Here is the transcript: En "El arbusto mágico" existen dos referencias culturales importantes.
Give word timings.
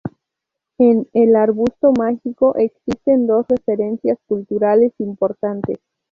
En 0.79 1.07
"El 1.13 1.35
arbusto 1.35 1.91
mágico" 1.91 2.55
existen 2.57 3.27
dos 3.27 3.45
referencias 3.49 4.17
culturales 4.25 4.93
importantes. 4.97 5.77